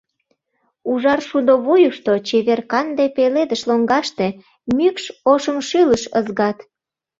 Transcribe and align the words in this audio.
Ужар 0.91 1.19
шудо 1.29 1.53
вуйышто, 1.65 2.13
чевер-канде 2.27 3.05
пеледыш 3.15 3.61
лоҥгаште, 3.69 4.27
мӱкш, 4.75 5.03
ошымшӱлыш 5.31 6.03
ызгат. 6.19 6.57